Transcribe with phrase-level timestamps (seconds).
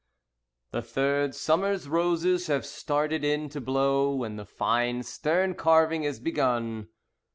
[0.71, 6.19] The third Summer's roses have started in to blow, When the fine stern carving is
[6.19, 6.87] begun.